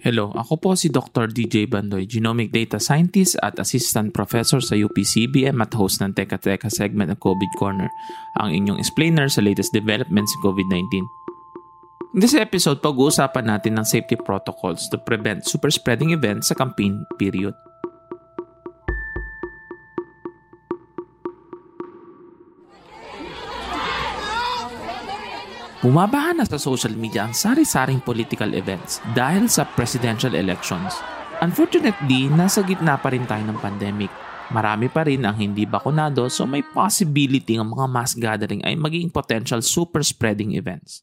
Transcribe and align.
Hello, 0.00 0.32
ako 0.32 0.56
po 0.56 0.70
si 0.72 0.88
Dr. 0.88 1.28
DJ 1.28 1.68
Bandoy, 1.68 2.08
Genomic 2.08 2.48
Data 2.48 2.80
Scientist 2.80 3.36
at 3.44 3.60
Assistant 3.60 4.16
Professor 4.16 4.56
sa 4.56 4.72
UPCBM 4.72 5.60
at 5.60 5.76
host 5.76 6.00
ng 6.00 6.16
Teka 6.16 6.40
Teka 6.40 6.72
segment 6.72 7.12
ng 7.12 7.20
COVID 7.20 7.52
Corner, 7.60 7.92
ang 8.40 8.48
inyong 8.48 8.80
explainer 8.80 9.28
sa 9.28 9.44
latest 9.44 9.76
developments 9.76 10.32
sa 10.32 10.40
COVID-19. 10.48 11.04
In 12.16 12.24
this 12.24 12.32
episode, 12.32 12.80
pag-uusapan 12.80 13.44
natin 13.44 13.76
ng 13.76 13.84
safety 13.84 14.16
protocols 14.16 14.88
to 14.88 14.96
prevent 14.96 15.44
super 15.44 15.68
spreading 15.68 16.16
events 16.16 16.48
sa 16.48 16.56
campaign 16.56 17.04
period. 17.20 17.52
Bumabaha 25.80 26.36
na 26.36 26.44
sa 26.44 26.60
social 26.60 26.92
media 26.92 27.24
ang 27.24 27.32
sari-saring 27.32 28.04
political 28.04 28.52
events 28.52 29.00
dahil 29.16 29.48
sa 29.48 29.64
presidential 29.64 30.36
elections. 30.36 30.92
Unfortunately, 31.40 32.28
nasa 32.28 32.60
gitna 32.60 33.00
pa 33.00 33.08
rin 33.08 33.24
tayo 33.24 33.40
ng 33.48 33.56
pandemic. 33.56 34.12
Marami 34.52 34.92
pa 34.92 35.08
rin 35.08 35.24
ang 35.24 35.40
hindi 35.40 35.64
bakunado 35.64 36.28
so 36.28 36.44
may 36.44 36.60
possibility 36.60 37.56
ng 37.56 37.64
mga 37.64 37.86
mass 37.88 38.12
gathering 38.12 38.60
ay 38.60 38.76
maging 38.76 39.08
potential 39.08 39.64
super 39.64 40.04
spreading 40.04 40.52
events. 40.52 41.00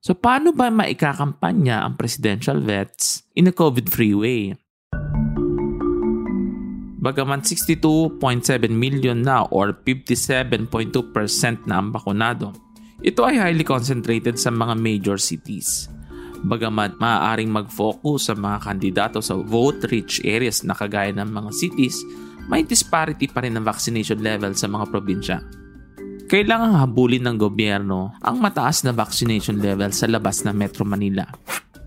So 0.00 0.16
paano 0.16 0.56
ba 0.56 0.72
maikakampanya 0.72 1.84
ang 1.84 2.00
presidential 2.00 2.56
vets 2.64 3.20
in 3.36 3.52
a 3.52 3.52
COVID-free 3.52 4.16
way? 4.16 4.56
Bagaman 7.04 7.44
62.7 7.44 8.16
million 8.72 9.20
na 9.20 9.44
or 9.52 9.76
57.2% 9.76 11.68
na 11.68 11.84
ang 11.84 11.92
bakunado, 11.92 12.56
ito 13.06 13.22
ay 13.22 13.38
highly 13.38 13.62
concentrated 13.62 14.34
sa 14.34 14.50
mga 14.50 14.74
major 14.74 15.14
cities. 15.14 15.86
Bagamat 16.42 16.98
maaaring 16.98 17.46
mag-focus 17.46 18.28
sa 18.28 18.34
mga 18.34 18.58
kandidato 18.66 19.22
sa 19.22 19.38
vote-rich 19.38 20.26
areas 20.26 20.66
na 20.66 20.74
kagaya 20.74 21.14
ng 21.14 21.30
mga 21.30 21.50
cities, 21.54 22.02
may 22.50 22.66
disparity 22.66 23.30
pa 23.30 23.46
rin 23.46 23.54
ng 23.54 23.62
vaccination 23.62 24.18
level 24.18 24.58
sa 24.58 24.66
mga 24.66 24.90
probinsya. 24.90 25.38
Kailangang 26.26 26.82
habulin 26.82 27.22
ng 27.30 27.38
gobyerno 27.38 28.18
ang 28.18 28.42
mataas 28.42 28.82
na 28.82 28.90
vaccination 28.90 29.62
level 29.62 29.94
sa 29.94 30.10
labas 30.10 30.42
ng 30.42 30.54
Metro 30.58 30.82
Manila. 30.82 31.30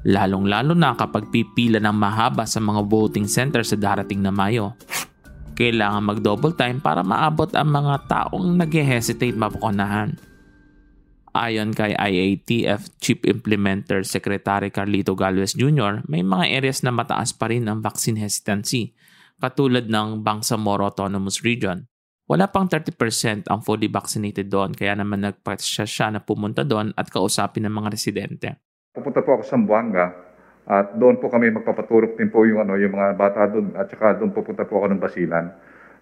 Lalong-lalo 0.08 0.72
na 0.72 0.96
kapag 0.96 1.28
pipila 1.28 1.84
ng 1.84 1.96
mahaba 2.00 2.48
sa 2.48 2.64
mga 2.64 2.88
voting 2.88 3.28
center 3.28 3.60
sa 3.68 3.76
darating 3.76 4.24
na 4.24 4.32
Mayo. 4.32 4.80
Kailangan 5.60 6.16
mag-double 6.16 6.56
time 6.56 6.80
para 6.80 7.04
maabot 7.04 7.52
ang 7.52 7.68
mga 7.68 8.08
taong 8.08 8.56
nag-hesitate 8.56 9.36
mapukunahan. 9.36 10.29
Ayon 11.38 11.78
kay 11.78 11.94
IATF 11.94 12.98
Chief 12.98 13.22
Implementer 13.30 14.02
Secretary 14.02 14.74
Carlito 14.74 15.14
Galvez 15.14 15.54
Jr., 15.54 16.02
may 16.10 16.26
mga 16.26 16.50
areas 16.58 16.82
na 16.82 16.90
mataas 16.90 17.38
pa 17.38 17.54
rin 17.54 17.70
ang 17.70 17.86
vaccine 17.86 18.18
hesitancy, 18.18 18.98
katulad 19.38 19.86
ng 19.86 20.26
Bangsamoro 20.26 20.90
Autonomous 20.90 21.46
Region. 21.46 21.86
Wala 22.30 22.50
pang 22.50 22.70
30% 22.70 23.50
ang 23.50 23.62
fully 23.66 23.90
vaccinated 23.90 24.50
doon 24.50 24.74
kaya 24.74 24.94
naman 24.94 25.26
nagpasya 25.26 25.86
siya 25.86 26.14
na 26.14 26.22
pumunta 26.22 26.62
doon 26.62 26.94
at 26.94 27.10
kausapin 27.10 27.66
ng 27.66 27.74
mga 27.74 27.90
residente. 27.90 28.48
Pupunta 28.94 29.26
po 29.26 29.38
ako 29.38 29.44
sa 29.46 29.58
Buanga 29.58 30.14
at 30.70 30.94
doon 30.98 31.18
po 31.18 31.34
kami 31.34 31.50
magpapaturok 31.50 32.18
din 32.18 32.30
po 32.30 32.46
yung, 32.46 32.62
ano, 32.62 32.78
yung 32.78 32.94
mga 32.94 33.18
bata 33.18 33.50
doon 33.50 33.74
at 33.74 33.90
saka 33.90 34.22
doon 34.22 34.30
pupunta 34.30 34.66
po 34.66 34.78
ako 34.78 34.94
ng 34.94 35.02
Basilan 35.02 35.46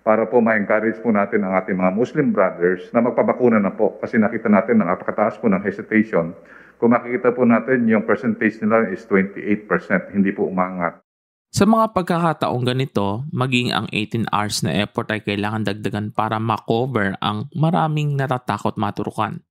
para 0.07 0.23
po 0.23 0.39
ma-encourage 0.39 1.03
po 1.03 1.11
natin 1.11 1.43
ang 1.43 1.59
ating 1.59 1.75
mga 1.75 1.91
Muslim 1.91 2.31
brothers 2.31 2.87
na 2.95 3.03
magpabakuna 3.03 3.59
na 3.59 3.75
po 3.75 3.99
kasi 3.99 4.15
nakita 4.15 4.47
natin 4.47 4.79
na 4.79 4.95
napakataas 4.95 5.35
po 5.35 5.51
ng 5.51 5.59
hesitation. 5.59 6.31
Kung 6.79 6.95
makikita 6.95 7.35
po 7.35 7.43
natin, 7.43 7.83
yung 7.91 8.07
percentage 8.07 8.63
nila 8.63 8.87
is 8.87 9.03
28%, 9.03 9.67
hindi 10.15 10.31
po 10.31 10.47
umangat. 10.47 11.03
Sa 11.51 11.67
mga 11.67 11.91
pagkakataong 11.91 12.63
ganito, 12.63 13.27
maging 13.35 13.75
ang 13.75 13.91
18 13.91 14.31
hours 14.31 14.63
na 14.63 14.79
effort 14.79 15.11
ay 15.11 15.19
kailangan 15.27 15.67
dagdagan 15.67 16.15
para 16.15 16.39
makover 16.39 17.19
ang 17.19 17.51
maraming 17.51 18.15
natatakot 18.15 18.79
maturukan. 18.79 19.43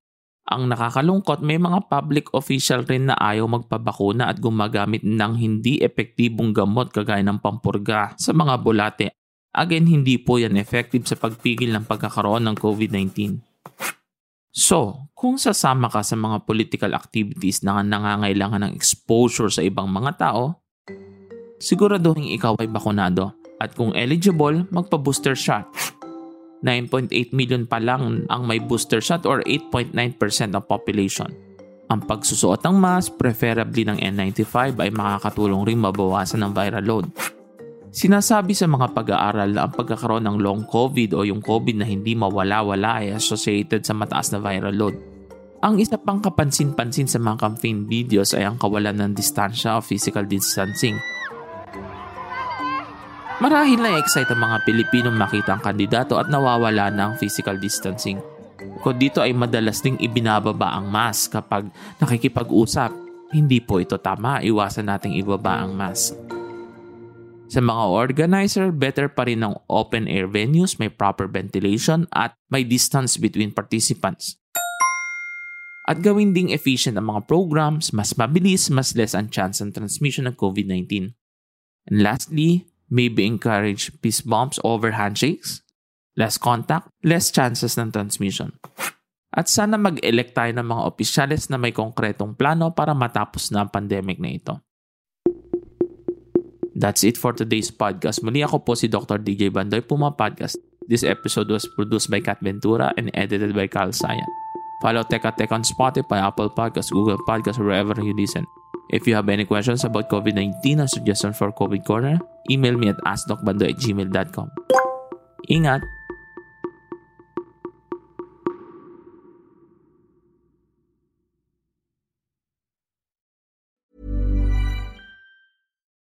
Ang 0.48 0.72
nakakalungkot, 0.72 1.44
may 1.44 1.60
mga 1.60 1.84
public 1.90 2.32
official 2.32 2.86
rin 2.88 3.12
na 3.12 3.18
ayaw 3.20 3.44
magpabakuna 3.44 4.32
at 4.32 4.40
gumagamit 4.40 5.04
ng 5.04 5.32
hindi 5.36 5.84
epektibong 5.84 6.56
gamot 6.56 6.96
kagaya 6.96 7.20
ng 7.26 7.44
pampurga 7.44 8.16
sa 8.16 8.32
mga 8.32 8.54
bulate 8.64 9.25
Again, 9.56 9.88
hindi 9.88 10.20
po 10.20 10.36
yan 10.36 10.60
effective 10.60 11.08
sa 11.08 11.16
pagpigil 11.16 11.72
ng 11.72 11.88
pagkakaroon 11.88 12.44
ng 12.44 12.56
COVID-19. 12.60 13.40
So, 14.52 15.08
kung 15.16 15.40
sasama 15.40 15.88
ka 15.88 16.04
sa 16.04 16.12
mga 16.12 16.44
political 16.44 16.92
activities 16.92 17.64
na 17.64 17.80
nangangailangan 17.80 18.68
ng 18.68 18.72
exposure 18.76 19.48
sa 19.48 19.64
ibang 19.64 19.88
mga 19.88 20.20
tao, 20.20 20.60
siguraduhin 21.56 22.36
ikaw 22.36 22.60
ay 22.60 22.68
bakunado 22.68 23.32
at 23.56 23.72
kung 23.72 23.96
eligible, 23.96 24.68
magpa-booster 24.68 25.32
shot. 25.32 25.64
9.8 26.60 27.12
million 27.32 27.64
pa 27.64 27.80
lang 27.80 28.28
ang 28.28 28.42
may 28.44 28.60
booster 28.60 29.00
shot 29.00 29.24
or 29.24 29.40
8.9% 29.44 29.92
ng 30.52 30.64
population. 30.68 31.32
Ang 31.92 32.04
pagsusuot 32.04 32.60
ng 32.66 32.76
mask, 32.76 33.16
preferably 33.16 33.88
ng 33.88 34.02
N95 34.02 34.76
ay 34.82 34.90
makakatulong 34.92 35.62
ring 35.64 35.80
mabawasan 35.80 36.44
ng 36.44 36.52
viral 36.52 36.84
load. 36.84 37.35
Sinasabi 37.96 38.52
sa 38.52 38.68
mga 38.68 38.92
pag-aaral 38.92 39.56
na 39.56 39.64
ang 39.64 39.72
pagkakaroon 39.72 40.28
ng 40.28 40.36
long 40.44 40.68
COVID 40.68 41.16
o 41.16 41.24
yung 41.24 41.40
COVID 41.40 41.80
na 41.80 41.88
hindi 41.88 42.12
mawala-wala 42.12 43.00
ay 43.00 43.16
associated 43.16 43.88
sa 43.88 43.96
mataas 43.96 44.36
na 44.36 44.38
viral 44.44 44.76
load. 44.76 44.96
Ang 45.64 45.80
isa 45.80 45.96
pang 45.96 46.20
kapansin-pansin 46.20 47.08
sa 47.08 47.16
mga 47.16 47.40
campaign 47.40 47.88
videos 47.88 48.36
ay 48.36 48.44
ang 48.44 48.60
kawalan 48.60 49.00
ng 49.00 49.16
distansya 49.16 49.80
o 49.80 49.80
physical 49.80 50.28
distancing. 50.28 51.00
Marahil 53.40 53.80
na 53.80 53.96
excite 53.96 54.28
ang 54.28 54.44
mga 54.44 54.68
Pilipino 54.68 55.08
makita 55.08 55.56
ang 55.56 55.64
kandidato 55.64 56.20
at 56.20 56.28
nawawala 56.28 56.92
na 56.92 57.08
ang 57.08 57.14
physical 57.16 57.56
distancing. 57.56 58.20
Kung 58.84 59.00
dito 59.00 59.24
ay 59.24 59.32
madalas 59.32 59.80
ding 59.80 59.96
ibinababa 60.04 60.76
ang 60.76 60.92
mask 60.92 61.32
kapag 61.32 61.72
nakikipag-usap. 61.96 62.92
Hindi 63.32 63.64
po 63.64 63.80
ito 63.80 63.96
tama, 63.96 64.44
iwasan 64.44 64.86
nating 64.86 65.16
ibaba 65.16 65.64
ang 65.64 65.72
mask. 65.72 66.35
Sa 67.46 67.62
mga 67.62 67.84
organizer, 67.94 68.74
better 68.74 69.06
pa 69.06 69.22
rin 69.22 69.46
ng 69.46 69.54
open 69.70 70.10
air 70.10 70.26
venues, 70.26 70.82
may 70.82 70.90
proper 70.90 71.30
ventilation 71.30 72.10
at 72.10 72.34
may 72.50 72.66
distance 72.66 73.14
between 73.14 73.54
participants. 73.54 74.34
At 75.86 76.02
gawin 76.02 76.34
ding 76.34 76.50
efficient 76.50 76.98
ang 76.98 77.06
mga 77.06 77.30
programs, 77.30 77.94
mas 77.94 78.18
mabilis, 78.18 78.66
mas 78.74 78.98
less 78.98 79.14
ang 79.14 79.30
chance 79.30 79.62
ng 79.62 79.70
transmission 79.70 80.26
ng 80.26 80.34
COVID-19. 80.34 81.14
And 81.86 82.02
lastly, 82.02 82.66
maybe 82.90 83.22
encourage 83.22 83.94
peace 84.02 84.26
bumps 84.26 84.58
over 84.66 84.98
handshakes, 84.98 85.62
less 86.18 86.34
contact, 86.34 86.90
less 87.06 87.30
chances 87.30 87.78
ng 87.78 87.94
transmission. 87.94 88.58
At 89.30 89.46
sana 89.46 89.78
mag-elect 89.78 90.34
tayo 90.34 90.50
ng 90.50 90.66
mga 90.66 90.82
opisyales 90.82 91.46
na 91.46 91.62
may 91.62 91.70
konkretong 91.70 92.34
plano 92.34 92.74
para 92.74 92.90
matapos 92.90 93.54
na 93.54 93.62
ang 93.62 93.70
pandemic 93.70 94.18
na 94.18 94.34
ito. 94.34 94.65
That's 96.76 97.08
it 97.08 97.16
for 97.16 97.32
today's 97.32 97.72
podcast. 97.72 98.20
Muli 98.20 98.44
ako 98.44 98.60
po 98.60 98.76
si 98.76 98.92
Dr. 98.92 99.16
DJ 99.16 99.48
Bandoy 99.48 99.80
Puma 99.80 100.12
Podcast. 100.12 100.60
This 100.84 101.00
episode 101.00 101.48
was 101.48 101.64
produced 101.72 102.12
by 102.12 102.20
Kat 102.20 102.36
Ventura 102.44 102.92
and 103.00 103.08
edited 103.16 103.56
by 103.56 103.64
Carl 103.64 103.96
Sayan. 103.96 104.28
Follow 104.84 105.00
Teka 105.08 105.32
Tech 105.40 105.56
on 105.56 105.64
Spotify, 105.64 106.20
Apple 106.20 106.52
Podcasts, 106.52 106.92
Google 106.92 107.16
Podcasts, 107.24 107.56
wherever 107.56 107.96
you 108.04 108.12
listen. 108.12 108.44
If 108.92 109.08
you 109.08 109.16
have 109.16 109.26
any 109.32 109.48
questions 109.48 109.88
about 109.88 110.12
COVID-19 110.12 110.84
or 110.84 110.86
suggestions 110.86 111.40
for 111.40 111.50
COVID 111.50 111.82
Corner, 111.88 112.20
email 112.52 112.76
me 112.76 112.92
at 112.92 113.00
askdocbandoy 113.08 113.72
at 113.72 113.80
gmail.com. 113.80 114.52
Ingat! 115.48 115.95